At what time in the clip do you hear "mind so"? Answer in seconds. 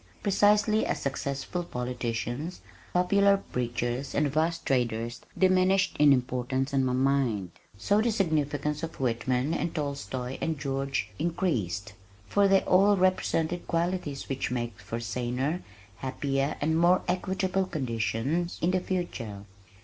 6.93-8.01